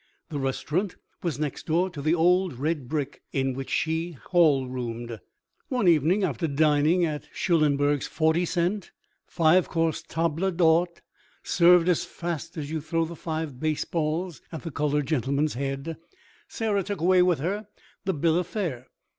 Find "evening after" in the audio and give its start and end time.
5.87-6.47